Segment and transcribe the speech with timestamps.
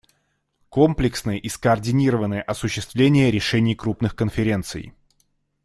[0.69, 4.95] Комплексное и скоординированное осуществление решений крупных конференций.